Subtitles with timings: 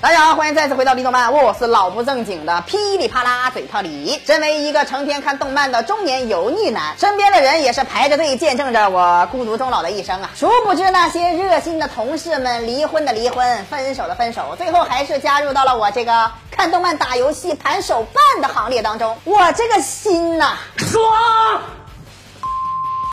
[0.00, 4.16] 大家好，欢迎再次回到李动漫，我是老不正经的噼里啪啦嘴炮李。
[4.24, 10.30] 身为一个成天看动漫的中年油腻男，身边的人也是排着队见证着我孤独终老的一生啊。
[10.36, 19.18] 殊不知那些热心的同事们，离婚的离婚，分手的分手，最后还是加入到了我这个看动漫、打游戏、盘手办的行列当中。
[19.24, 21.02] 我这个心呐，爽！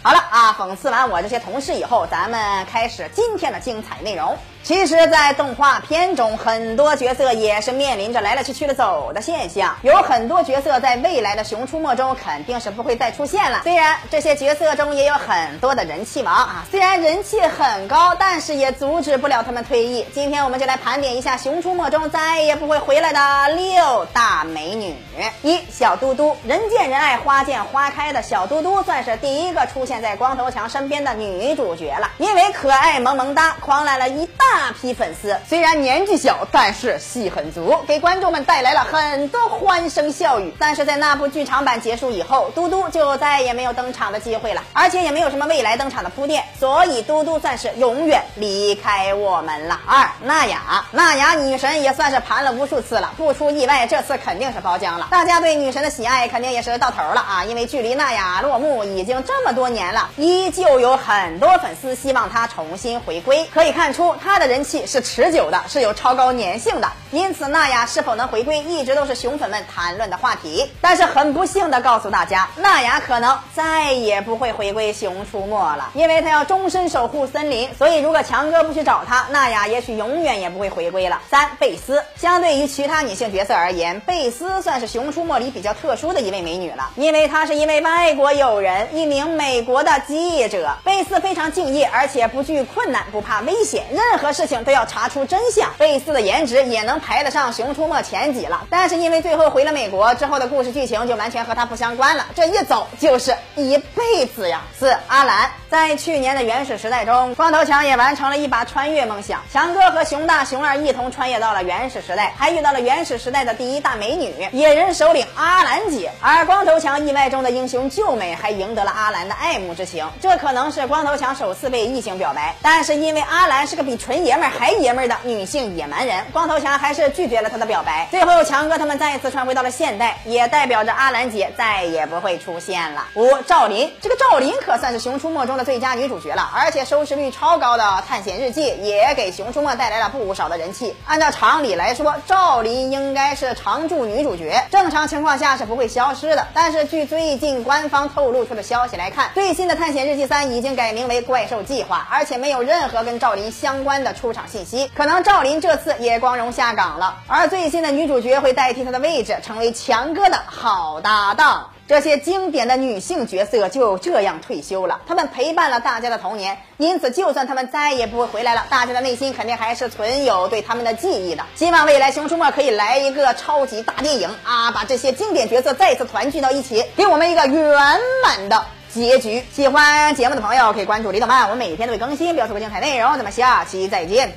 [0.04, 4.38] 好了啊，讽刺完我这些同事以后，咱们开始今天的精彩内容。
[4.66, 9.77] 其实，在动画片中，很多角色也是面临着来来去去的走的现象。
[9.84, 13.62] 有很多角色在未来的《熊出没》中肯定是不会再出现了。
[13.62, 20.04] 虽然这些角色中也有很多的人气王啊，虽然人气很高，但是也阻止不了他们退役。
[20.16, 24.95] 今天我们就来盘点一下《熊出没》中再也不会回来的六大美女。
[25.43, 32.09] 一小嘟嘟，人见人爱，花见花开的小嘟嘟，算是第一个出现在光头强身边的女主角了。
[32.18, 34.55] 因为可爱萌萌哒，狂揽了一大。
[34.55, 40.54] 大批粉丝虽然年纪小，但是戏很足，给观众们带来了很多欢声笑语。
[40.57, 49.82] 但是在那部剧场版结束以后，嘟嘟就再也没有登场的机会了，而且也没有什么未来登场的铺垫，所以嘟嘟算是永远离开我们了。
[49.85, 55.10] 二娜雅，娜雅女神也算是盘了无数次了，不出意外，这次肯定是包浆了。
[55.12, 63.46] 大家对女神的喜爱肯定也是到头了啊，因为距离娜雅落幕已经这么多年了，依旧有很多粉丝希望她重新回归。
[63.54, 64.44] 可以看出她的。
[64.47, 70.69] 人气是持久的，是有超高粘性的，因此娜雅是否能回归，一直都是熊粉们谈论的话题。
[70.81, 77.73] 但是很不幸的告诉大家，娜雅可能再也不会回归熊出没了，因为她要终身守护森林。
[77.75, 81.19] 所以如果强哥不去找她，娜雅也许永远也不会回归了。
[81.29, 90.75] 三贝斯，相对于其他女性角色而言，贝斯算是熊出没里比较特殊的一位美女了，因为她是一位外国友人，一名美国的记者。
[90.84, 94.34] 贝斯非常敬业，而且不惧困难，不怕危险，任何。
[94.36, 95.72] 事情都要查出真相。
[95.78, 104.62] 贝斯的颜值也能排得上《熊出没》前几了，但是因为最后回了美国之后的故事剧情就完全和他不相关了，这一走就是一辈子呀。
[104.78, 116.12] 四阿兰在去年的原始时代中，光头强也完成了一把穿越梦想，强哥和熊大、熊二一同穿越到了原始时代，还遇到了原始时代的第一大美女野人首领阿兰姐。
[116.22, 122.53] 而光头强意外中的英雄救美还赢得了阿兰的爱慕之情，这可能是光头强首次被异性表白。
[122.62, 128.08] 但是因为阿兰是个比纯爷们儿还爷们儿的女性野蛮人，光头强还是拒绝了他的表白。
[128.09, 133.06] 最后，强哥他们再一次穿回到了现代，也代表着阿兰姐再也不会出现了。
[133.13, 140.96] 五赵琳，这个赵琳可算是《熊出没》中的最佳女主角了，而且收视率超高的《探险日记》也给《熊出没》带来了不少的人气。
[141.06, 146.47] 按照常理来说，赵琳应该是常驻女主角，正常情况下是不会消失的。
[146.52, 154.04] 但是据最近官方透露出的消息来看，最新的《探险日记三》已经改名为《怪兽计划》，而且没有任何跟赵琳相关的。
[154.05, 161.71] 的出场信息，可能赵琳这次也光荣下岗了，而最新的女主角会代替她的位置，成为强哥的好搭档。
[161.88, 171.44] 这些经典的女性角色就这样退休了，她们陪伴了大家的童年，因此就算她们再也不会回来了，大家的内心肯定还是存有对她们的记忆的。
[171.55, 178.65] 希望未来《熊出没》可以来一个超级大电影啊，把这些经典角色再次团聚到一起，给我们一个圆满的。
[179.01, 183.11] 结局，喜欢节目的朋友可以关注李导曼，我每天都会更新，不要错过精彩内容。
[183.17, 184.35] 咱们下期再见。